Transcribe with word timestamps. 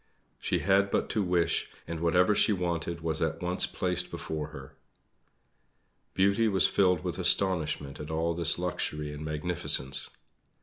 She 0.39 0.57
had 0.65 0.89
but 0.89 1.09
to 1.11 1.21
wish, 1.21 1.69
and 1.87 1.99
whatever 1.99 2.33
she 2.33 2.51
wanted 2.53 3.01
was 3.01 3.21
at 3.21 3.39
once 3.39 3.67
placed 3.67 4.09
before 4.09 4.47
her. 4.47 4.73
Beauty 6.15 6.47
was 6.47 6.65
filled 6.65 7.03
with 7.03 7.19
astonishment 7.19 7.99
at 7.99 8.09
all 8.09 8.33
this 8.33 8.57
luxury 8.57 9.13
and 9.13 9.23
magnificence. 9.23 10.09